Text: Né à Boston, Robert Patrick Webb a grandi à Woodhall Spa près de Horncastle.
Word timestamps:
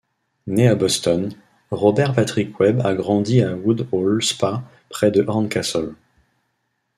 Né 0.47 0.67
à 0.67 0.73
Boston, 0.73 1.29
Robert 1.69 2.15
Patrick 2.15 2.59
Webb 2.59 2.81
a 2.83 2.95
grandi 2.95 3.43
à 3.43 3.55
Woodhall 3.55 4.23
Spa 4.23 4.63
près 4.89 5.11
de 5.11 5.21
Horncastle. 5.21 5.93